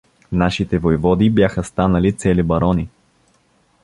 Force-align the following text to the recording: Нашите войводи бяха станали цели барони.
Нашите 0.31 0.77
войводи 0.79 1.29
бяха 1.29 1.63
станали 1.63 2.13
цели 2.13 2.43
барони. 2.43 2.87